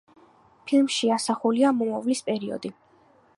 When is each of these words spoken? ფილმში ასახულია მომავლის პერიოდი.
ფილმში 0.71 1.09
ასახულია 1.17 1.75
მომავლის 1.83 2.25
პერიოდი. 2.31 2.73